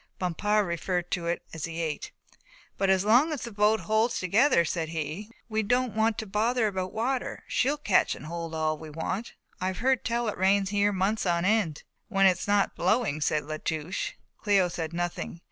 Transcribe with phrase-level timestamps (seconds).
[0.17, 2.11] Bompard referred to it as he ate.
[2.75, 6.65] "But as long as the boat holds together," said he, "we don't want to bother
[6.65, 9.35] about water; she'll catch and hold all we want.
[9.59, 13.57] I've heard tell it rains here months on end." "When it's not blowing," said La
[13.57, 14.13] Touche.
[14.43, 15.39] Cléo said nothing.